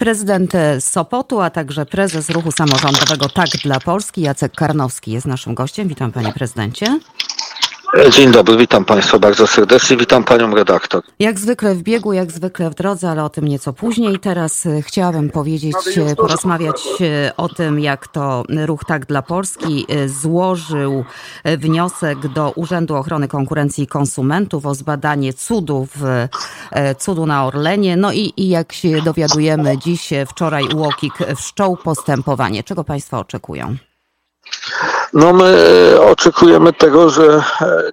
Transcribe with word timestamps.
Prezydent 0.00 0.52
Sopotu, 0.80 1.40
a 1.40 1.50
także 1.50 1.86
prezes 1.86 2.30
ruchu 2.30 2.52
samorządowego 2.52 3.28
Tak 3.28 3.48
dla 3.64 3.80
Polski, 3.80 4.20
Jacek 4.20 4.52
Karnowski 4.52 5.12
jest 5.12 5.26
naszym 5.26 5.54
gościem. 5.54 5.88
Witam 5.88 6.12
panie 6.12 6.32
prezydencie. 6.32 7.00
Dzień 8.10 8.32
dobry, 8.32 8.56
witam 8.56 8.84
Państwa 8.84 9.18
bardzo 9.18 9.46
serdecznie, 9.46 9.96
witam 9.96 10.24
Panią 10.24 10.54
redaktor. 10.54 11.02
Jak 11.18 11.38
zwykle 11.38 11.74
w 11.74 11.82
biegu, 11.82 12.12
jak 12.12 12.32
zwykle 12.32 12.70
w 12.70 12.74
drodze, 12.74 13.10
ale 13.10 13.24
o 13.24 13.28
tym 13.28 13.48
nieco 13.48 13.72
później. 13.72 14.18
Teraz 14.18 14.66
e, 14.66 14.82
chciałabym 14.82 15.30
powiedzieć, 15.30 15.76
e, 15.96 16.16
porozmawiać 16.16 16.82
e, 17.00 17.36
o 17.36 17.48
tym, 17.48 17.80
jak 17.80 18.08
to 18.08 18.44
Ruch 18.66 18.84
Tak 18.84 19.06
dla 19.06 19.22
Polski 19.22 19.86
złożył 20.06 21.04
wniosek 21.44 22.28
do 22.28 22.50
Urzędu 22.50 22.96
Ochrony 22.96 23.28
Konkurencji 23.28 23.84
i 23.84 23.86
Konsumentów 23.86 24.66
o 24.66 24.74
zbadanie 24.74 25.32
cudów, 25.32 25.88
cudu 26.98 27.26
na 27.26 27.46
Orlenie. 27.46 27.96
No 27.96 28.12
i, 28.12 28.32
i 28.36 28.48
jak 28.48 28.72
się 28.72 29.02
dowiadujemy 29.02 29.78
dziś, 29.78 30.10
wczoraj 30.28 30.64
UOKiK 30.64 31.14
wszczął 31.36 31.76
postępowanie. 31.76 32.62
Czego 32.62 32.84
Państwo 32.84 33.18
oczekują? 33.18 33.76
No 35.12 35.32
my 35.32 36.00
oczekujemy 36.00 36.72
tego, 36.72 37.10
że 37.10 37.42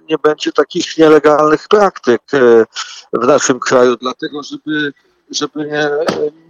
nie 0.08 0.18
będzie 0.18 0.52
takich 0.52 0.98
nielegalnych 0.98 1.68
praktyk 1.68 2.22
e, 2.32 2.64
w 3.12 3.26
naszym 3.26 3.60
kraju, 3.60 3.96
dlatego 3.96 4.42
żeby 4.42 4.92
żeby 5.30 5.66
nie, 5.66 5.90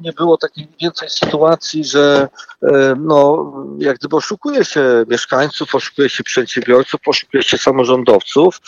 nie 0.01 0.13
było 0.13 0.37
takiej 0.37 0.69
więcej 0.81 1.09
sytuacji, 1.11 1.85
że 1.85 2.29
e, 2.63 2.95
no, 2.99 3.53
jak 3.79 3.99
gdyby 3.99 4.17
oszukuje 4.17 4.65
się 4.65 5.05
mieszkańców, 5.09 5.75
oszukuje 5.75 6.09
się 6.09 6.25
przedsiębiorców, 6.25 7.01
oszukuje 7.07 7.43
się 7.43 7.59
samorządowców, 7.59 8.61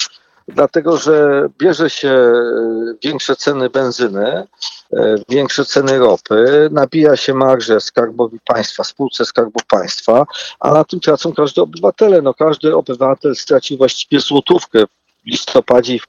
dlatego 0.55 0.97
że 0.97 1.49
bierze 1.59 1.91
się 1.91 2.09
e, 2.09 2.35
większe 3.03 3.37
ceny 3.37 3.71
benzyny, 3.71 4.47
e, 4.93 5.17
większe 5.29 5.65
ceny 5.65 5.99
ropy, 5.99 6.69
nabija 6.73 7.17
się 7.17 7.35
marże 7.35 7.81
skarbowi 7.81 8.39
państwa, 8.45 8.85
spółce 8.85 9.25
skarbu 9.25 9.61
państwa, 9.69 10.27
a 10.61 10.73
na 10.73 10.85
tym 10.85 11.01
tracą 11.01 11.33
każdy 11.33 11.63
obywatele. 11.63 12.23
No 12.23 12.35
każdy 12.35 12.77
obywatel 12.77 13.37
straci 13.37 13.77
właściwie 13.77 14.21
złotówkę 14.21 14.87
w 14.87 15.27
listopadzie 15.27 15.95
i 15.95 16.01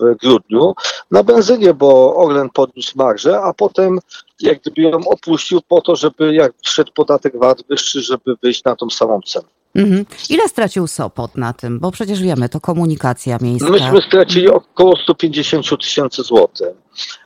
w 0.00 0.16
grudniu 0.16 0.74
na 1.10 1.22
benzynie, 1.22 1.74
bo 1.74 2.16
Orlen 2.16 2.50
podniósł 2.50 2.98
marżę, 2.98 3.40
a 3.40 3.52
potem 3.52 3.98
jak 4.40 4.60
gdyby 4.60 4.82
ją 4.82 4.98
opuścił 5.08 5.60
po 5.68 5.80
to, 5.80 5.96
żeby 5.96 6.34
jak 6.34 6.52
wszedł 6.62 6.92
podatek 6.92 7.38
VAT 7.38 7.62
wyższy, 7.68 8.00
żeby 8.00 8.36
wyjść 8.42 8.64
na 8.64 8.76
tą 8.76 8.90
samą 8.90 9.20
cenę. 9.26 9.48
Mhm. 9.74 10.04
Ile 10.30 10.48
stracił 10.48 10.86
Sopot 10.86 11.36
na 11.36 11.52
tym? 11.52 11.80
Bo 11.80 11.90
przecież 11.90 12.22
wiemy, 12.22 12.48
to 12.48 12.60
komunikacja 12.60 13.38
miejska. 13.40 13.70
Myśmy 13.70 14.02
stracili 14.02 14.48
około 14.48 14.96
150 14.96 15.80
tysięcy 15.80 16.22
złotych, 16.22 16.68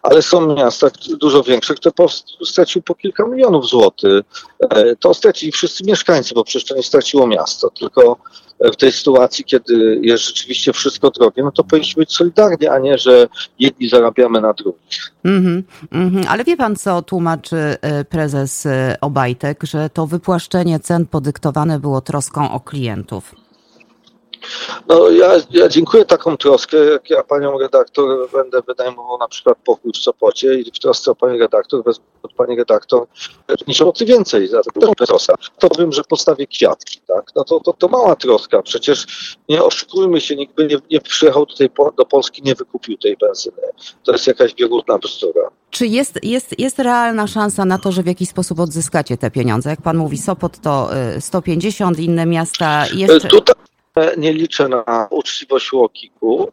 ale 0.03 0.23
są 0.23 0.55
miasta 0.55 0.87
dużo 1.21 1.43
większe, 1.43 1.75
które 1.75 1.93
straciły 2.45 2.83
po 2.83 2.95
kilka 2.95 3.27
milionów 3.27 3.69
złotych. 3.69 4.23
E, 4.71 4.97
to 4.97 5.15
stracili 5.15 5.53
wszyscy 5.53 5.85
mieszkańcy, 5.85 6.35
bo 6.35 6.45
przecież 6.45 6.69
to 6.69 6.77
nie 6.77 6.83
straciło 6.83 7.27
miasto, 7.27 7.71
tylko 7.71 8.19
w 8.61 8.77
tej 8.77 8.93
sytuacji, 8.93 9.45
kiedy 9.45 10.01
jest 10.03 10.25
rzeczywiście 10.25 10.73
wszystko 10.73 11.11
drogie, 11.11 11.43
no 11.43 11.53
to 11.53 11.65
powinniśmy 11.65 12.01
być 12.01 12.13
solidarni, 12.13 12.67
a 12.67 12.79
nie, 12.79 12.99
że 12.99 13.29
jedni 13.59 13.89
zarabiamy 13.89 14.41
na 14.41 14.53
drugich. 14.53 15.13
Mm 15.25 15.45
-hmm, 15.45 15.63
mm 15.93 16.11
-hmm. 16.11 16.27
Ale 16.29 16.45
wie 16.45 16.57
pan, 16.57 16.77
co 16.77 17.03
tłumaczy 17.03 17.57
e, 17.57 18.05
prezes 18.05 18.67
e, 18.67 18.97
Obajtek, 19.01 19.65
że 19.65 19.91
to 19.91 20.07
wypłaszczenie 20.07 20.81
cen 20.81 21.07
podyktowane 21.07 21.79
było 21.79 22.01
troską 22.01 22.53
o 22.53 22.61
klientów? 22.61 23.35
No 24.89 25.11
ja, 25.11 25.33
ja 25.51 25.69
dziękuję 25.69 26.05
taką 26.05 26.37
troskę, 26.37 26.77
jak 26.77 27.11
ja 27.11 27.23
panią 27.23 27.59
redaktor 27.59 28.31
będę 28.33 28.63
wynajmował 28.63 29.19
na 29.19 29.29
przykład 29.29 29.59
pokój 29.65 29.93
w 29.93 29.97
Sopocie 29.97 30.55
i 30.55 30.71
w 30.71 30.79
trosce 30.79 31.11
o 31.11 31.15
pani 31.15 31.39
redaktor 31.39 31.85
wezmę 31.85 32.05
od 32.23 32.33
pani 32.33 32.57
redaktor 32.57 33.07
niż 33.69 33.83
więcej 34.07 34.49
za 34.49 34.61
to 34.63 34.95
troska. 35.07 35.35
To 35.59 35.69
wiem, 35.79 35.93
że 35.93 36.03
postawię 36.05 36.47
kwiatki, 36.47 37.01
tak? 37.07 37.31
No 37.37 37.45
to, 37.45 37.61
to, 37.61 37.73
to 37.73 37.89
mała 37.89 38.17
troska. 38.17 38.63
Przecież 38.63 39.07
nie 39.49 39.63
oszukujmy 39.63 40.21
się, 40.21 40.37
nikt 40.37 40.55
by 40.55 40.67
nie, 40.67 40.77
nie 40.91 41.01
przyjechał 41.01 41.47
tutaj 41.47 41.71
do 41.97 42.05
Polski, 42.05 42.43
nie 42.43 42.55
wykupił 42.55 42.99
tej 42.99 43.17
benzyny. 43.17 43.63
To 44.05 44.13
jest 44.13 44.27
jakaś 44.27 44.55
biegunna 44.55 44.99
bzdura. 44.99 45.51
Czy 45.71 45.87
jest, 45.87 46.19
jest, 46.23 46.59
jest 46.59 46.79
realna 46.79 47.27
szansa 47.27 47.65
na 47.65 47.79
to, 47.79 47.93
że 47.93 48.03
w 48.03 48.07
jakiś 48.07 48.29
sposób 48.29 48.61
odzyskacie 48.61 49.17
te 49.17 49.31
pieniądze? 49.31 49.71
Jak 49.71 49.83
pan 49.83 49.97
mówi, 49.97 50.19
Sopot 50.19 50.59
to 50.61 50.91
150, 51.21 51.99
y, 51.99 52.03
inne 52.03 52.27
miasta 52.27 52.87
jeszcze... 52.95 53.29
Tutaj 53.29 53.58
nie 54.17 54.33
liczę 54.33 54.69
na 54.69 55.09
uczciwość 55.11 55.73
Łokiku. 55.73 56.53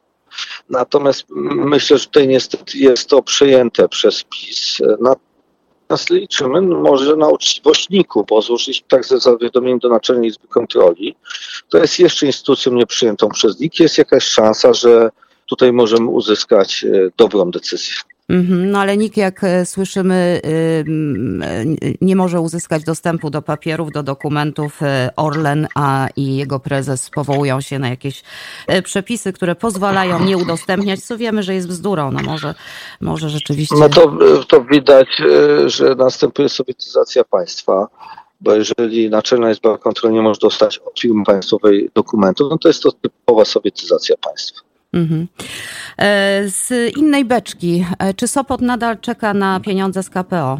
Natomiast 0.69 1.25
myślę, 1.55 1.97
że 1.97 2.05
tutaj 2.05 2.27
niestety 2.27 2.77
jest 2.77 3.09
to 3.09 3.21
przejęte 3.21 3.89
przez 3.89 4.23
PiS. 4.23 4.77
Natomiast 4.99 6.09
liczymy 6.09 6.61
może 6.61 7.15
na 7.15 7.27
uczciwość 7.27 7.89
NIK-u, 7.89 8.23
bo 8.23 8.41
złożyliśmy 8.41 8.87
także 8.87 9.19
zawiadomienie 9.19 9.79
do 9.79 9.89
Naczelnej 9.89 10.29
Izby 10.29 10.47
Kontroli. 10.47 11.15
To 11.69 11.77
jest 11.77 11.99
jeszcze 11.99 12.25
instytucją 12.25 12.73
nieprzyjętą 12.73 13.29
przez 13.29 13.59
NIK. 13.59 13.79
Jest 13.79 13.97
jakaś 13.97 14.23
szansa, 14.23 14.73
że 14.73 15.09
tutaj 15.45 15.73
możemy 15.73 16.09
uzyskać 16.09 16.83
e, 16.83 17.09
dobrą 17.17 17.51
decyzję. 17.51 17.95
Mhm, 18.29 18.71
no 18.71 18.79
ale 18.79 18.97
nikt, 18.97 19.17
jak 19.17 19.43
e, 19.43 19.65
słyszymy, 19.65 20.41
nie 22.01 22.15
może 22.15 22.41
uzyskać 22.41 22.83
dostępu 22.83 23.29
do 23.29 23.41
papierów, 23.41 23.91
do 23.91 24.03
dokumentów. 24.03 24.83
E, 24.83 25.09
Orlen 25.15 25.67
a 25.75 26.07
i 26.15 26.35
jego 26.35 26.59
prezes 26.59 27.09
powołują 27.09 27.61
się 27.61 27.79
na 27.79 27.89
jakieś 27.89 28.23
e, 28.67 28.81
przepisy, 28.81 29.33
które 29.33 29.55
pozwalają 29.55 30.25
nie 30.25 30.37
udostępniać, 30.37 30.99
co 30.99 31.17
wiemy, 31.17 31.43
że 31.43 31.53
jest 31.53 31.67
bzdurą. 31.67 32.11
No 32.11 32.19
może, 32.23 32.55
może 33.01 33.29
rzeczywiście. 33.29 33.75
No 33.79 33.89
to, 33.89 34.17
to 34.47 34.63
widać, 34.63 35.07
że 35.65 35.95
następuje 35.95 36.49
sowietyzacja 36.49 37.23
państwa 37.23 37.87
bo 38.41 38.55
jeżeli 38.55 39.09
Naczelna 39.09 39.51
Izba 39.51 39.77
Kontroli 39.77 40.15
nie 40.15 40.21
może 40.21 40.39
dostać 40.39 40.77
od 40.77 40.99
firmy 40.99 41.23
państwowej 41.25 41.89
dokumentów, 41.93 42.47
no 42.51 42.57
to 42.57 42.67
jest 42.67 42.83
to 42.83 42.91
typowa 42.91 43.45
sowietyzacja 43.45 44.15
państwa. 44.17 44.61
Mhm. 44.93 45.27
E, 45.97 46.43
z 46.49 46.95
innej 46.97 47.25
beczki, 47.25 47.85
e, 47.99 48.13
czy 48.13 48.27
Sopot 48.27 48.61
nadal 48.61 48.99
czeka 48.99 49.33
na 49.33 49.59
pieniądze 49.59 50.03
z 50.03 50.09
KPO? 50.09 50.59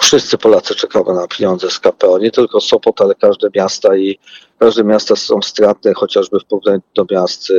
Wszyscy 0.00 0.38
Polacy 0.38 0.74
czekają 0.74 1.14
na 1.14 1.28
pieniądze 1.28 1.70
z 1.70 1.80
KPO, 1.80 2.18
nie 2.18 2.30
tylko 2.30 2.60
Sopot, 2.60 3.00
ale 3.00 3.14
każde 3.14 3.48
miasta 3.54 3.96
i 3.96 4.18
każde 4.58 4.84
miasta 4.84 5.16
są 5.16 5.42
stratne, 5.42 5.94
chociażby 5.94 6.40
w 6.40 6.44
porównaniu 6.44 6.80
do 6.94 7.06
miast 7.10 7.50
e, 7.50 7.54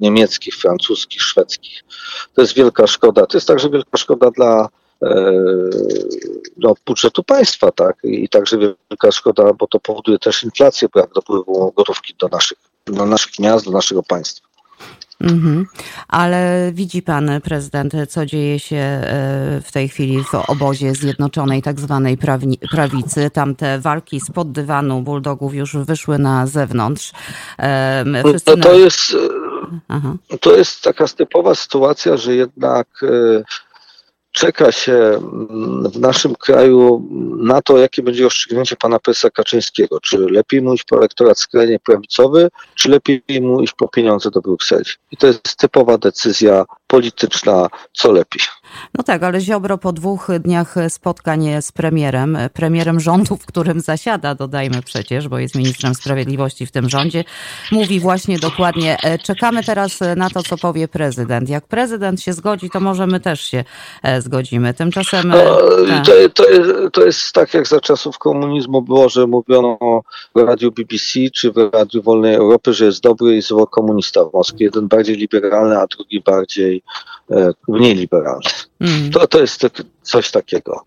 niemieckich, 0.00 0.54
francuskich, 0.54 1.22
szwedzkich. 1.22 1.84
To 2.34 2.42
jest 2.42 2.54
wielka 2.54 2.86
szkoda. 2.86 3.26
To 3.26 3.36
jest 3.36 3.46
także 3.46 3.70
wielka 3.70 3.98
szkoda 3.98 4.30
dla 4.30 4.68
no, 6.56 6.74
budżetu 6.86 7.24
państwa, 7.24 7.72
tak? 7.72 7.96
I 8.04 8.28
także 8.28 8.58
wielka 8.58 9.12
szkoda, 9.12 9.52
bo 9.52 9.66
to 9.66 9.80
powoduje 9.80 10.18
też 10.18 10.44
inflację, 10.44 10.88
brak 10.94 11.10
dopływu 11.14 11.72
gotówki 11.76 12.14
do 12.18 12.28
naszych 12.28 12.58
do 12.86 13.06
naszych 13.06 13.38
miast, 13.38 13.64
do 13.64 13.70
naszego 13.70 14.02
państwa. 14.02 14.45
Mhm. 15.20 15.66
Ale 16.08 16.70
widzi 16.72 17.02
pan 17.02 17.30
prezydent, 17.44 17.92
co 18.08 18.26
dzieje 18.26 18.58
się 18.58 18.76
e, 18.76 19.02
w 19.64 19.72
tej 19.72 19.88
chwili 19.88 20.24
w 20.24 20.34
obozie 20.34 20.94
zjednoczonej 20.94 21.62
tak 21.62 21.80
zwanej 21.80 22.18
prawicy. 22.70 23.30
Tam 23.30 23.54
te 23.54 23.78
walki 23.78 24.20
spod 24.20 24.52
dywanu 24.52 25.02
bulldogów 25.02 25.54
już 25.54 25.76
wyszły 25.76 26.18
na 26.18 26.46
zewnątrz. 26.46 27.12
Wszyscy 28.24 28.50
no 28.50 28.62
to, 28.62 28.74
jest, 28.74 29.16
Aha. 29.88 30.14
to 30.40 30.56
jest 30.56 30.82
taka 30.82 31.08
typowa 31.08 31.54
sytuacja, 31.54 32.16
że 32.16 32.34
jednak 32.34 32.88
e, 33.02 33.44
czeka 34.36 34.72
się 34.72 34.92
mm, 34.92 35.90
w 35.90 35.98
naszym 36.00 36.34
kraju 36.34 37.08
na 37.38 37.62
to, 37.62 37.78
jakie 37.78 38.02
będzie 38.02 38.24
rozstrzygnięcie 38.24 38.76
pana 38.76 38.98
prezesa 38.98 39.30
Kaczyńskiego. 39.30 40.00
Czy 40.00 40.18
lepiej 40.18 40.62
mu 40.62 40.74
iść 40.74 40.84
po 40.84 40.96
elektorat 40.96 41.38
skrajnie 41.38 41.78
prawicowy, 41.78 42.48
czy 42.74 42.88
lepiej 42.88 43.22
mu 43.40 43.62
iść 43.62 43.72
po 43.72 43.88
pieniądze 43.88 44.30
do 44.30 44.40
Brukseli. 44.40 44.84
I 45.10 45.16
to 45.16 45.26
jest 45.26 45.56
typowa 45.56 45.98
decyzja 45.98 46.64
polityczna, 46.86 47.68
co 47.92 48.12
lepiej. 48.12 48.42
No 48.94 49.04
tak, 49.04 49.22
ale 49.22 49.40
Ziobro 49.40 49.78
po 49.78 49.92
dwóch 49.92 50.28
dniach 50.40 50.74
spotkań 50.88 51.46
z 51.60 51.72
premierem, 51.72 52.38
premierem 52.52 53.00
rządu, 53.00 53.36
w 53.36 53.46
którym 53.46 53.80
zasiada, 53.80 54.34
dodajmy 54.34 54.82
przecież, 54.82 55.28
bo 55.28 55.38
jest 55.38 55.54
ministrem 55.54 55.94
sprawiedliwości 55.94 56.66
w 56.66 56.70
tym 56.70 56.88
rządzie, 56.88 57.24
mówi 57.72 58.00
właśnie 58.00 58.38
dokładnie, 58.38 58.96
e, 59.02 59.18
czekamy 59.18 59.64
teraz 59.64 59.98
na 60.16 60.30
to, 60.30 60.42
co 60.42 60.56
powie 60.56 60.88
prezydent. 60.88 61.48
Jak 61.48 61.66
prezydent 61.66 62.20
się 62.20 62.32
zgodzi, 62.32 62.70
to 62.70 62.80
może 62.80 63.06
my 63.06 63.20
też 63.20 63.40
się 63.40 63.64
e, 64.02 64.22
zgodzimy. 64.22 64.74
Tymczasem... 64.74 65.28
No, 65.28 65.36
tak. 65.88 66.06
to, 66.06 66.12
to, 66.34 66.50
jest, 66.50 66.70
to 66.92 67.04
jest 67.04 67.32
tak, 67.32 67.54
jak 67.54 67.66
za 67.68 67.80
czasów 67.80 68.18
komunizmu 68.18 68.82
było, 68.82 69.08
że 69.08 69.26
mówiono 69.26 69.78
w 70.34 70.38
radiu 70.38 70.72
BBC 70.72 71.30
czy 71.34 71.52
w 71.52 71.70
Radiu 71.72 72.02
Wolnej 72.02 72.34
Europy, 72.34 72.72
że 72.72 72.84
jest 72.84 73.02
dobry 73.02 73.36
i 73.36 73.42
zły 73.42 73.66
komunista 73.66 74.24
w 74.24 74.32
Moskwie. 74.32 74.64
Jeden 74.64 74.88
bardziej 74.88 75.16
liberalny, 75.16 75.78
a 75.78 75.86
drugi 75.86 76.20
bardziej 76.20 76.82
e, 77.30 77.50
mniej 77.68 77.94
liberalny. 77.94 78.50
Mm. 78.80 79.10
To, 79.10 79.26
to 79.26 79.40
jest 79.40 79.66
coś 80.02 80.30
takiego. 80.30 80.84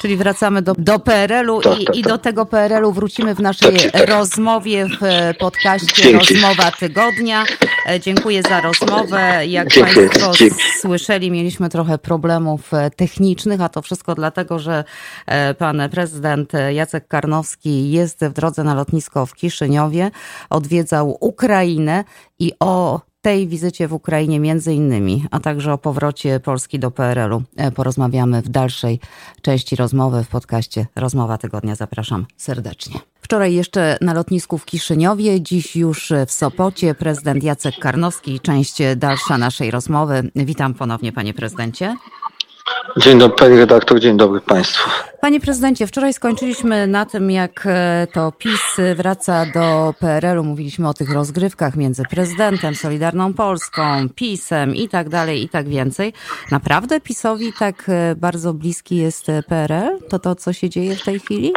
Czyli 0.00 0.16
wracamy 0.16 0.62
do, 0.62 0.74
do 0.78 0.98
PRL-u 0.98 1.60
tak, 1.60 1.80
i, 1.80 1.84
tak, 1.84 1.96
i 1.96 2.02
tak. 2.02 2.12
do 2.12 2.18
tego 2.18 2.46
PRL-u 2.46 2.92
wrócimy 2.92 3.34
w 3.34 3.40
naszej 3.40 3.76
tak, 3.76 3.90
tak. 3.90 4.08
rozmowie 4.08 4.86
w 5.00 5.02
e, 5.02 5.34
podcaście 5.34 6.02
Dzięki. 6.02 6.34
Rozmowa 6.34 6.70
Tygodnia. 6.70 7.44
E, 7.88 8.00
dziękuję 8.00 8.42
za 8.42 8.60
rozmowę. 8.60 9.46
Jak 9.46 9.68
Dzięki. 9.68 9.94
Państwo 9.94 10.32
Dzięki. 10.32 10.56
słyszeli, 10.80 11.30
mieliśmy 11.30 11.68
trochę 11.68 11.98
problemów 11.98 12.70
technicznych, 12.96 13.60
a 13.60 13.68
to 13.68 13.82
wszystko 13.82 14.14
dlatego, 14.14 14.58
że 14.58 14.84
pan 15.58 15.82
prezydent 15.90 16.52
Jacek 16.72 17.08
Karnowski 17.08 17.90
jest 17.90 18.24
w 18.24 18.32
drodze 18.32 18.64
na 18.64 18.74
lotnisko 18.74 19.26
w 19.26 19.34
Kiszyniowie, 19.34 20.10
odwiedzał 20.50 21.16
Ukrainę 21.20 22.04
i 22.38 22.52
o 22.60 23.00
tej 23.24 23.48
wizycie 23.48 23.88
w 23.88 23.92
Ukrainie 23.92 24.40
między 24.40 24.74
innymi, 24.74 25.26
a 25.30 25.40
także 25.40 25.72
o 25.72 25.78
powrocie 25.78 26.40
Polski 26.40 26.78
do 26.78 26.90
PRL-u 26.90 27.42
e, 27.56 27.70
porozmawiamy 27.70 28.42
w 28.42 28.48
dalszej 28.48 29.00
części 29.42 29.76
rozmowy 29.76 30.24
w 30.24 30.28
podcaście 30.28 30.86
Rozmowa 30.96 31.38
Tygodnia. 31.38 31.74
Zapraszam 31.74 32.26
serdecznie. 32.36 33.00
Wczoraj 33.20 33.54
jeszcze 33.54 33.98
na 34.00 34.14
lotnisku 34.14 34.58
w 34.58 34.64
Kiszyniowie, 34.64 35.40
dziś 35.40 35.76
już 35.76 36.12
w 36.26 36.32
Sopocie 36.32 36.94
prezydent 36.94 37.44
Jacek 37.44 37.74
Karnowski. 37.78 38.40
Część 38.40 38.78
dalsza 38.96 39.38
naszej 39.38 39.70
rozmowy. 39.70 40.30
Witam 40.34 40.74
ponownie 40.74 41.12
panie 41.12 41.34
prezydencie. 41.34 41.96
Dzień 42.96 43.18
dobry 43.18 43.36
pani 43.36 43.56
redaktor, 43.56 44.00
dzień 44.00 44.16
dobry 44.16 44.40
państwu. 44.40 44.90
Panie 45.20 45.40
prezydencie, 45.40 45.86
wczoraj 45.86 46.12
skończyliśmy 46.12 46.86
na 46.86 47.06
tym, 47.06 47.30
jak 47.30 47.62
e, 47.66 48.06
to 48.12 48.32
PiS 48.32 48.76
wraca 48.96 49.46
do 49.54 49.94
PRL-u. 50.00 50.44
Mówiliśmy 50.44 50.88
o 50.88 50.94
tych 50.94 51.12
rozgrywkach 51.12 51.76
między 51.76 52.02
prezydentem, 52.10 52.74
Solidarną 52.74 53.34
Polską, 53.34 54.08
PiSem 54.14 54.74
i 54.74 54.88
tak 54.88 55.08
dalej, 55.08 55.42
i 55.42 55.48
tak 55.48 55.68
więcej. 55.68 56.12
Naprawdę 56.50 57.00
PiSowi 57.00 57.52
tak 57.58 57.84
e, 57.88 58.14
bardzo 58.16 58.54
bliski 58.54 58.96
jest 58.96 59.26
PRL? 59.48 59.98
To 60.08 60.18
to, 60.18 60.34
co 60.34 60.52
się 60.52 60.70
dzieje 60.70 60.96
w 60.96 61.02
tej 61.02 61.20
chwili? 61.20 61.52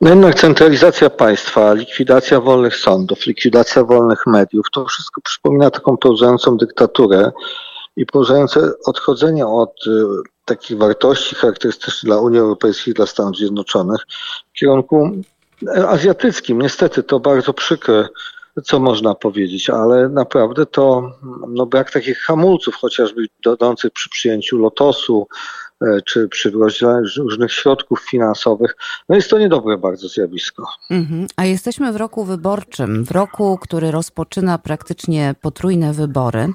No 0.00 0.10
jednak 0.10 0.34
centralizacja 0.34 1.10
państwa, 1.10 1.72
likwidacja 1.72 2.40
wolnych 2.40 2.76
sądów, 2.76 3.26
likwidacja 3.26 3.84
wolnych 3.84 4.26
mediów, 4.26 4.66
to 4.72 4.84
wszystko 4.84 5.20
przypomina 5.20 5.70
taką 5.70 5.96
pełzającą 5.96 6.56
dyktaturę 6.56 7.32
i 7.96 8.06
poruszające 8.06 8.70
odchodzenie 8.86 9.46
od 9.46 9.86
y, 9.86 9.90
takich 10.44 10.78
wartości 10.78 11.34
charakterystycznych 11.34 12.04
dla 12.04 12.20
Unii 12.20 12.38
Europejskiej, 12.38 12.94
dla 12.94 13.06
Stanów 13.06 13.36
Zjednoczonych 13.36 14.00
w 14.54 14.58
kierunku 14.58 15.10
azjatyckim. 15.88 16.62
Niestety 16.62 17.02
to 17.02 17.20
bardzo 17.20 17.52
przykre, 17.52 18.08
co 18.64 18.80
można 18.80 19.14
powiedzieć, 19.14 19.70
ale 19.70 20.08
naprawdę 20.08 20.66
to 20.66 21.12
no, 21.48 21.66
brak 21.66 21.90
takich 21.90 22.18
hamulców, 22.18 22.74
chociażby 22.74 23.26
dodających 23.42 23.92
przy 23.92 24.10
przyjęciu 24.10 24.58
lotosu, 24.58 25.28
czy 26.04 26.28
przy 26.28 26.50
różnych 27.16 27.52
środków 27.52 28.00
finansowych. 28.00 28.76
No 29.08 29.16
jest 29.16 29.30
to 29.30 29.38
niedobre 29.38 29.78
bardzo 29.78 30.08
zjawisko. 30.08 30.66
Mhm. 30.90 31.26
A 31.36 31.44
jesteśmy 31.44 31.92
w 31.92 31.96
roku 31.96 32.24
wyborczym, 32.24 33.04
w 33.04 33.10
roku, 33.10 33.58
który 33.60 33.90
rozpoczyna 33.90 34.58
praktycznie 34.58 35.34
potrójne 35.40 35.92
wybory. 35.92 36.48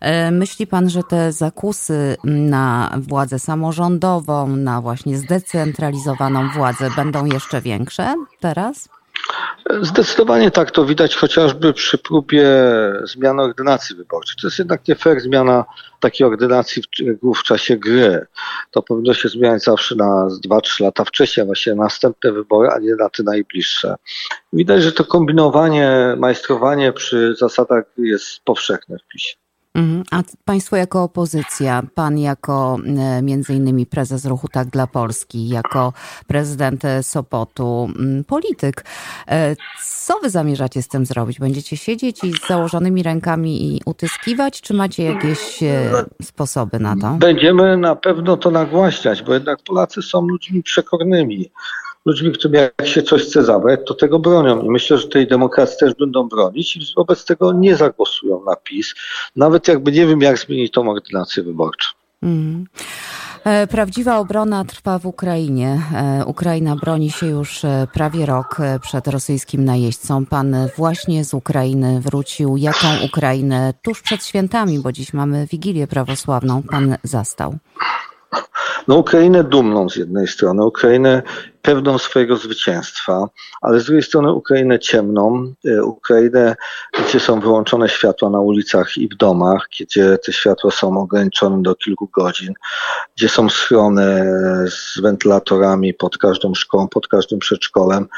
E, 0.00 0.30
myśli 0.30 0.66
pan, 0.66 0.90
że 0.90 1.02
te 1.02 1.32
zakusy 1.32 2.16
na 2.24 2.94
władzę 2.98 3.38
samorządową, 3.38 4.56
na 4.56 4.80
właśnie 4.80 5.18
zdecentralizowaną 5.18 6.48
władzę 6.50 6.90
będą 6.96 7.24
jeszcze 7.24 7.60
większe 7.60 8.14
teraz? 8.40 8.91
Zdecydowanie 9.80 10.50
tak, 10.50 10.70
to 10.70 10.84
widać 10.84 11.16
chociażby 11.16 11.72
przy 11.72 11.98
próbie 11.98 12.46
zmiany 13.04 13.42
ordynacji 13.42 13.96
wyborczej. 13.96 14.36
To 14.40 14.46
jest 14.46 14.58
jednak 14.58 14.88
nie 14.88 14.94
fair 14.94 15.20
zmiana 15.20 15.64
takiej 16.00 16.26
ordynacji 16.26 16.82
w, 16.82 17.38
w 17.38 17.42
czasie 17.42 17.76
gry. 17.76 18.26
To 18.70 18.82
powinno 18.82 19.14
się 19.14 19.28
zmieniać 19.28 19.62
zawsze 19.62 19.94
na 19.94 20.28
2-3 20.46 20.84
lata 20.84 21.04
wcześniej, 21.04 21.46
właśnie 21.46 21.74
na 21.74 21.82
następne 21.82 22.32
wybory, 22.32 22.68
a 22.68 22.78
nie 22.78 22.94
na 22.94 23.08
te 23.08 23.22
najbliższe. 23.22 23.94
Widać, 24.52 24.82
że 24.82 24.92
to 24.92 25.04
kombinowanie, 25.04 26.14
majstrowanie 26.18 26.92
przy 26.92 27.34
zasadach 27.34 27.84
jest 27.98 28.40
powszechne 28.44 28.96
w 28.98 29.08
PiSie. 29.08 29.34
Mhm. 29.74 30.02
A 30.10 30.22
państwo 30.44 30.76
jako 30.76 31.02
opozycja, 31.02 31.82
pan 31.94 32.18
jako 32.18 32.78
e, 32.98 33.22
między 33.22 33.54
innymi 33.54 33.86
prezes 33.86 34.24
ruchu 34.24 34.48
Tak 34.48 34.68
dla 34.68 34.86
Polski, 34.86 35.48
jako 35.48 35.92
prezydent 36.26 36.82
Sopotu, 37.02 37.88
polityk, 38.26 38.84
e, 39.28 39.56
co 40.04 40.18
wy 40.18 40.30
zamierzacie 40.30 40.82
z 40.82 40.88
tym 40.88 41.06
zrobić? 41.06 41.38
Będziecie 41.38 41.76
siedzieć 41.76 42.24
i 42.24 42.32
z 42.32 42.46
założonymi 42.48 43.02
rękami 43.02 43.76
i 43.76 43.80
utyskiwać, 43.86 44.60
czy 44.60 44.74
macie 44.74 45.02
jakieś 45.02 45.62
e, 45.62 46.04
sposoby 46.22 46.78
na 46.78 46.96
to? 46.96 47.16
Będziemy 47.18 47.76
na 47.76 47.96
pewno 47.96 48.36
to 48.36 48.50
nagłaśniać, 48.50 49.22
bo 49.22 49.34
jednak 49.34 49.62
Polacy 49.62 50.02
są 50.02 50.26
ludźmi 50.26 50.62
przekornymi 50.62 51.50
ludźmi, 52.04 52.32
którym 52.32 52.54
jak 52.54 52.86
się 52.86 53.02
coś 53.02 53.22
chce 53.22 53.44
zabrać, 53.44 53.80
to 53.86 53.94
tego 53.94 54.18
bronią. 54.18 54.62
I 54.62 54.70
myślę, 54.70 54.98
że 54.98 55.08
tej 55.08 55.26
demokracji 55.26 55.78
też 55.78 55.94
będą 55.94 56.28
bronić 56.28 56.76
i 56.76 56.80
wobec 56.96 57.24
tego 57.24 57.52
nie 57.52 57.76
zagłosują 57.76 58.44
na 58.44 58.56
PiS, 58.56 58.94
nawet 59.36 59.68
jakby 59.68 59.92
nie 59.92 60.06
wiem, 60.06 60.20
jak 60.20 60.38
zmienić 60.38 60.72
tą 60.72 60.90
ordynację 60.90 61.42
wyborczą. 61.42 61.90
Mm. 62.22 62.66
Prawdziwa 63.70 64.18
obrona 64.18 64.64
trwa 64.64 64.98
w 64.98 65.06
Ukrainie. 65.06 65.82
E, 65.94 66.24
Ukraina 66.26 66.76
broni 66.76 67.10
się 67.10 67.26
już 67.26 67.64
e, 67.64 67.86
prawie 67.92 68.26
rok 68.26 68.56
przed 68.82 69.08
rosyjskim 69.08 69.64
najeźdźcą. 69.64 70.26
Pan 70.26 70.56
właśnie 70.76 71.24
z 71.24 71.34
Ukrainy 71.34 72.00
wrócił. 72.00 72.56
Jaką 72.56 72.88
Ukrainę 73.04 73.74
tuż 73.82 74.02
przed 74.02 74.24
świętami, 74.24 74.78
bo 74.78 74.92
dziś 74.92 75.12
mamy 75.12 75.46
Wigilię 75.46 75.86
Prawosławną, 75.86 76.62
pan 76.62 76.96
zastał? 77.02 77.58
No 78.88 78.96
Ukrainę 78.96 79.44
dumną 79.44 79.88
z 79.88 79.96
jednej 79.96 80.26
strony, 80.26 80.66
Ukrainę 80.66 81.22
pewną 81.62 81.98
swojego 81.98 82.36
zwycięstwa, 82.36 83.28
ale 83.60 83.80
z 83.80 83.84
drugiej 83.84 84.02
strony 84.02 84.32
Ukrainę 84.32 84.78
ciemną, 84.78 85.54
e, 85.64 85.84
Ukrainę, 85.84 86.56
gdzie 87.08 87.20
są 87.20 87.40
wyłączone 87.40 87.88
światła 87.88 88.30
na 88.30 88.40
ulicach 88.40 88.96
i 88.96 89.08
w 89.08 89.16
domach, 89.16 89.68
gdzie 89.80 90.18
te 90.18 90.32
światła 90.32 90.70
są 90.70 90.98
ograniczone 90.98 91.62
do 91.62 91.74
kilku 91.74 92.08
godzin, 92.14 92.54
gdzie 93.16 93.28
są 93.28 93.48
schrony 93.48 94.24
z 94.70 95.00
wentylatorami 95.00 95.94
pod 95.94 96.18
każdą 96.18 96.54
szkołą, 96.54 96.88
pod 96.88 97.08
każdym 97.08 97.38
przedszkolem 97.38 98.08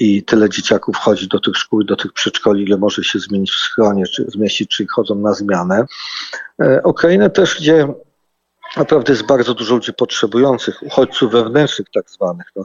i 0.00 0.22
tyle 0.22 0.50
dzieciaków 0.50 0.96
chodzi 0.96 1.28
do 1.28 1.40
tych 1.40 1.56
szkół, 1.56 1.84
do 1.84 1.96
tych 1.96 2.12
przedszkoli, 2.12 2.64
ile 2.64 2.76
może 2.76 3.04
się 3.04 3.18
zmienić 3.18 3.50
w 3.50 3.58
schronie, 3.58 4.06
czy 4.06 4.24
zmieścić, 4.28 4.70
czy 4.76 4.86
chodzą 4.86 5.14
na 5.14 5.32
zmianę. 5.32 5.84
E, 6.58 6.82
Ukrainę 6.84 7.30
też, 7.30 7.56
gdzie 7.60 7.88
naprawdę 8.76 9.12
jest 9.12 9.26
bardzo 9.26 9.54
dużo 9.54 9.74
ludzi 9.74 9.92
potrzebujących, 9.92 10.82
uchodźców 10.82 11.32
wewnętrznych 11.32 11.88
tak 11.94 12.10
zwanych. 12.10 12.46
No, 12.56 12.64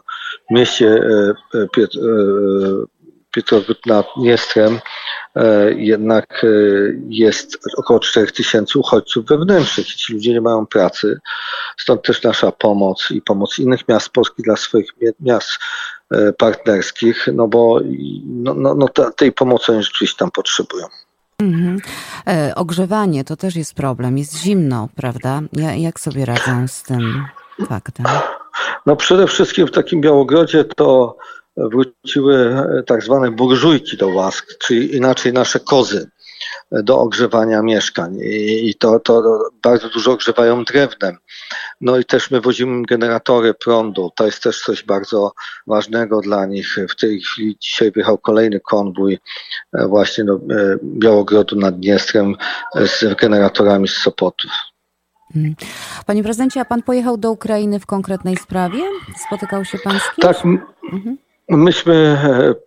w 0.49 0.53
mieście 0.53 0.87
e, 0.87 1.33
e, 1.59 1.67
Piet, 1.67 1.91
e, 1.95 1.99
Pietrowód 3.31 3.85
nad 3.85 4.05
Dniestrem 4.17 4.79
jednak 5.75 6.45
jest 7.09 7.57
około 7.77 7.99
4 7.99 8.31
tysięcy 8.31 8.79
uchodźców 8.79 9.25
wewnętrznych 9.25 9.87
ci 9.87 10.13
ludzie 10.13 10.33
nie 10.33 10.41
mają 10.41 10.65
pracy. 10.65 11.19
Stąd 11.77 12.03
też 12.03 12.23
nasza 12.23 12.51
pomoc 12.51 13.11
i 13.11 13.21
pomoc 13.21 13.59
innych 13.59 13.87
miast 13.87 14.09
Polski 14.09 14.43
dla 14.43 14.55
swoich 14.55 14.93
miast 15.19 15.49
partnerskich, 16.37 17.27
no 17.33 17.47
bo 17.47 17.79
no, 18.25 18.53
no, 18.53 18.75
no 18.75 18.87
tej 19.15 19.31
pomocy 19.31 19.71
oni 19.71 19.83
rzeczywiście 19.83 20.17
tam 20.17 20.31
potrzebują. 20.31 20.87
Mhm. 21.39 21.77
E, 22.27 22.55
ogrzewanie 22.55 23.23
to 23.23 23.35
też 23.35 23.55
jest 23.55 23.73
problem. 23.73 24.17
Jest 24.17 24.37
zimno, 24.37 24.89
prawda? 24.95 25.41
Ja, 25.53 25.75
jak 25.75 25.99
sobie 25.99 26.25
radzą 26.25 26.67
z 26.67 26.83
tym 26.83 27.25
faktem? 27.67 28.05
No 28.85 28.95
przede 28.95 29.27
wszystkim 29.27 29.67
w 29.67 29.71
takim 29.71 30.01
Białogrodzie 30.01 30.63
to 30.63 31.17
wróciły 31.57 32.35
e, 32.35 32.83
tak 32.83 33.03
zwane 33.03 33.31
burżujki 33.31 33.97
do 33.97 34.07
łask, 34.07 34.57
czyli 34.57 34.95
inaczej 34.95 35.33
nasze 35.33 35.59
kozy 35.59 36.09
do 36.71 36.99
ogrzewania 36.99 37.61
mieszkań 37.61 38.17
i 38.21 38.75
to, 38.79 38.99
to 38.99 39.39
bardzo 39.63 39.89
dużo 39.89 40.11
ogrzewają 40.11 40.63
drewnem. 40.63 41.17
No 41.81 41.97
i 41.97 42.05
też 42.05 42.31
my 42.31 42.41
wozimy 42.41 42.85
generatory 42.85 43.53
prądu. 43.53 44.11
To 44.15 44.25
jest 44.25 44.43
też 44.43 44.61
coś 44.61 44.83
bardzo 44.83 45.33
ważnego 45.67 46.21
dla 46.21 46.45
nich. 46.45 46.77
W 46.89 46.95
tej 46.95 47.21
chwili 47.21 47.57
dzisiaj 47.59 47.91
wyjechał 47.91 48.17
kolejny 48.17 48.59
konwój 48.59 49.19
e, 49.73 49.87
właśnie 49.87 50.23
do 50.23 50.33
e, 50.33 50.39
Białogrodu 50.83 51.55
nad 51.55 51.79
Dniestrem 51.79 52.35
e, 52.75 52.87
z 52.87 53.15
generatorami 53.15 53.87
z 53.87 53.97
Sopotu. 53.97 54.47
Hmm. 55.33 55.55
Panie 56.05 56.23
prezydencie, 56.23 56.61
a 56.61 56.65
pan 56.65 56.83
pojechał 56.83 57.17
do 57.17 57.31
Ukrainy 57.31 57.79
w 57.79 57.85
konkretnej 57.85 58.37
sprawie? 58.37 58.79
Spotykał 59.27 59.65
się 59.65 59.77
pan 59.77 59.99
z 59.99 60.15
kimś? 60.15 60.21
Tak. 60.21 60.45
Mhm. 60.93 61.17
Myśmy 61.49 61.93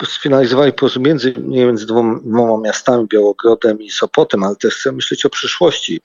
e, 0.02 0.06
sfinalizowali 0.06 0.72
porozumienie 0.72 1.18
między 1.38 1.86
dwoma, 1.86 2.20
dwoma 2.24 2.62
miastami, 2.62 3.06
Białogrodem 3.06 3.82
i 3.82 3.90
Sopotem, 3.90 4.42
ale 4.42 4.56
też 4.56 4.74
chcemy 4.74 4.96
myśleć 4.96 5.26
o 5.26 5.30
przyszłości, 5.30 6.00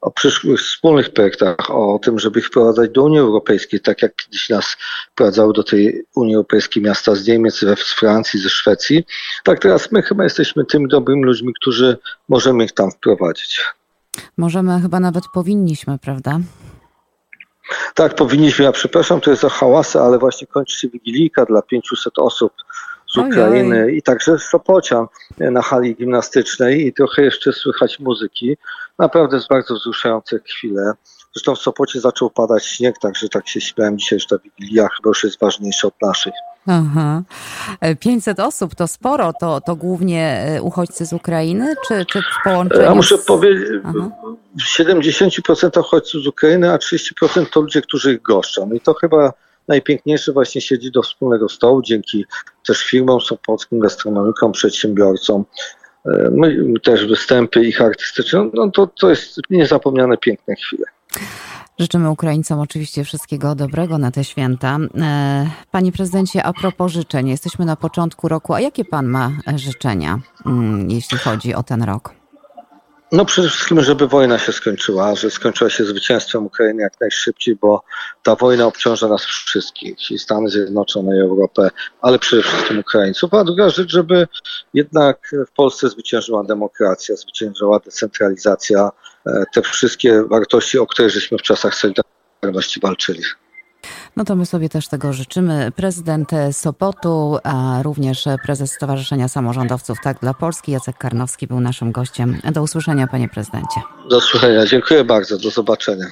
o 0.00 0.10
przyszłych 0.10 0.60
wspólnych 0.60 1.10
projektach, 1.10 1.70
o 1.70 1.98
tym, 2.02 2.18
żeby 2.18 2.38
ich 2.38 2.46
wprowadzać 2.46 2.90
do 2.90 3.04
Unii 3.04 3.18
Europejskiej, 3.18 3.80
tak 3.80 4.02
jak 4.02 4.16
kiedyś 4.16 4.48
nas 4.48 4.76
wprowadzały 5.12 5.52
do 5.52 5.64
tej 5.64 6.04
Unii 6.16 6.34
Europejskiej 6.34 6.82
miasta 6.82 7.14
z 7.14 7.26
Niemiec, 7.26 7.54
z 7.60 7.94
Francji, 7.94 8.40
ze 8.40 8.48
Szwecji. 8.48 9.04
Tak 9.44 9.58
teraz 9.58 9.92
my 9.92 10.02
chyba 10.02 10.24
jesteśmy 10.24 10.64
tymi 10.64 10.88
dobrymi 10.88 11.24
ludźmi, 11.24 11.52
którzy 11.60 11.98
możemy 12.28 12.64
ich 12.64 12.72
tam 12.72 12.90
wprowadzić. 12.90 13.64
Możemy, 14.36 14.80
chyba 14.80 15.00
nawet 15.00 15.24
powinniśmy, 15.34 15.98
prawda? 15.98 16.40
Tak, 17.94 18.14
powinniśmy. 18.14 18.64
Ja 18.64 18.72
przepraszam, 18.72 19.20
to 19.20 19.30
jest 19.30 19.42
za 19.42 19.48
hałasy, 19.48 20.00
ale 20.00 20.18
właśnie 20.18 20.46
kończy 20.46 20.78
się 20.78 20.88
wigilijka 20.88 21.44
dla 21.44 21.62
500 21.62 22.18
osób 22.18 22.52
z 23.14 23.16
Ukrainy 23.16 23.82
Ojej. 23.82 23.96
i 23.96 24.02
także 24.02 24.38
z 24.38 24.42
Sopocian 24.42 25.06
na 25.38 25.62
hali 25.62 25.96
gimnastycznej 25.96 26.86
i 26.86 26.92
trochę 26.92 27.22
jeszcze 27.22 27.52
słychać 27.52 27.98
muzyki. 28.00 28.56
Naprawdę 28.98 29.36
jest 29.36 29.48
bardzo 29.48 29.74
wzruszające 29.74 30.38
chwile. 30.38 30.92
Zresztą 31.34 31.54
w 31.54 31.58
Sopocie 31.58 32.00
zaczął 32.00 32.30
padać 32.30 32.66
śnieg, 32.66 32.98
także 32.98 33.28
tak 33.28 33.48
się 33.48 33.60
śmiałem 33.60 33.98
dzisiaj, 33.98 34.20
że 34.20 34.26
ta 34.26 34.38
Wigilia 34.38 34.88
chyba 34.96 35.10
już 35.10 35.24
jest 35.24 35.40
ważniejsza 35.40 35.88
od 35.88 36.02
naszych. 36.02 36.34
Aha. 36.68 37.22
500 38.00 38.40
osób 38.40 38.74
to 38.74 38.86
sporo, 38.86 39.32
to, 39.40 39.60
to 39.60 39.76
głównie 39.76 40.44
e, 40.48 40.62
uchodźcy 40.62 41.06
z 41.06 41.12
Ukrainy, 41.12 41.74
czy, 41.88 42.06
czy 42.06 42.22
w 42.22 42.44
połączeniu? 42.44 42.82
Ja 42.82 42.94
muszę 42.94 43.18
z... 43.18 43.24
powiedzieć, 43.24 43.68
w 44.58 44.80
70% 44.80 45.80
uchodźców 45.80 46.22
z 46.22 46.26
Ukrainy, 46.26 46.72
a 46.72 46.76
30% 46.76 47.46
to 47.52 47.60
ludzie, 47.60 47.82
którzy 47.82 48.12
ich 48.12 48.22
goszczą. 48.22 48.72
I 48.72 48.80
to 48.80 48.94
chyba 48.94 49.32
najpiękniejsze 49.68 50.32
właśnie 50.32 50.60
siedzi 50.60 50.90
do 50.90 51.02
wspólnego 51.02 51.48
stołu 51.48 51.82
dzięki 51.82 52.24
też 52.66 52.84
firmom 52.84 53.20
sopockim, 53.20 53.78
gastronomikom, 53.78 54.52
przedsiębiorcom. 54.52 55.44
E, 56.06 56.30
my, 56.32 56.74
też 56.82 57.06
występy 57.06 57.64
ich 57.64 57.80
artystyczne, 57.82 58.50
no 58.54 58.70
to, 58.70 58.86
to 58.86 59.10
jest 59.10 59.40
niezapomniane 59.50 60.16
piękne 60.16 60.54
chwile. 60.54 60.84
Życzymy 61.78 62.10
Ukraińcom 62.10 62.60
oczywiście 62.60 63.04
wszystkiego 63.04 63.54
dobrego 63.54 63.98
na 63.98 64.10
te 64.10 64.24
święta. 64.24 64.78
E, 65.00 65.50
panie 65.70 65.92
prezydencie, 65.92 66.44
a 66.44 66.52
propos 66.52 66.92
życzeń, 66.92 67.28
jesteśmy 67.28 67.64
na 67.64 67.76
początku 67.76 68.28
roku, 68.28 68.54
a 68.54 68.60
jakie 68.60 68.84
pan 68.84 69.06
ma 69.06 69.32
życzenia, 69.56 70.20
mm, 70.46 70.90
jeśli 70.90 71.18
chodzi 71.18 71.54
o 71.54 71.62
ten 71.62 71.82
rok? 71.82 72.14
No 73.12 73.24
przede 73.24 73.48
wszystkim, 73.48 73.80
żeby 73.82 74.08
wojna 74.08 74.38
się 74.38 74.52
skończyła, 74.52 75.14
że 75.14 75.30
skończyła 75.30 75.70
się 75.70 75.84
zwycięstwem 75.84 76.46
Ukrainy 76.46 76.82
jak 76.82 77.00
najszybciej, 77.00 77.56
bo 77.56 77.82
ta 78.22 78.34
wojna 78.34 78.66
obciąża 78.66 79.08
nas 79.08 79.24
wszystkich, 79.24 80.10
i 80.10 80.18
Stany 80.18 80.50
Zjednoczone, 80.50 81.16
i 81.16 81.20
Europę, 81.20 81.70
ale 82.00 82.18
przede 82.18 82.42
wszystkim 82.42 82.78
Ukraińców. 82.78 83.34
A 83.34 83.44
druga 83.44 83.70
rzecz, 83.70 83.90
żeby 83.90 84.28
jednak 84.74 85.30
w 85.48 85.52
Polsce 85.52 85.88
zwyciężyła 85.88 86.44
demokracja, 86.44 87.16
zwyciężyła 87.16 87.78
decentralizacja, 87.78 88.90
e, 89.26 89.44
te 89.54 89.62
wszystkie 89.62 90.22
wartości, 90.22 90.78
o 90.78 90.86
które 90.86 91.10
żeśmy 91.10 91.38
w 91.38 91.42
czasach 91.42 91.74
Solidarności 91.74 92.80
walczyli. 92.80 93.22
No 94.18 94.24
to 94.24 94.36
my 94.36 94.46
sobie 94.46 94.68
też 94.68 94.88
tego 94.88 95.12
życzymy. 95.12 95.72
Prezydent 95.76 96.30
Sopotu, 96.52 97.38
a 97.44 97.82
również 97.82 98.24
prezes 98.44 98.72
Stowarzyszenia 98.72 99.28
Samorządowców 99.28 99.98
Tak 100.02 100.20
dla 100.20 100.34
Polski, 100.34 100.72
Jacek 100.72 100.98
Karnowski 100.98 101.46
był 101.46 101.60
naszym 101.60 101.92
gościem. 101.92 102.40
Do 102.52 102.62
usłyszenia, 102.62 103.06
panie 103.06 103.28
prezydencie. 103.28 103.80
Do 104.10 104.18
usłyszenia. 104.18 104.66
Dziękuję 104.66 105.04
bardzo. 105.04 105.38
Do 105.38 105.50
zobaczenia. 105.50 106.06